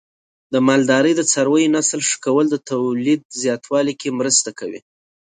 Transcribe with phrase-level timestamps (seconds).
[0.53, 4.79] د مالدارۍ د څارویو نسل ښه کول د تولید زیاتوالي کې مرسته کوي.